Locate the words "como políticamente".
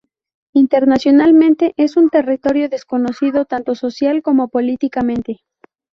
4.23-5.41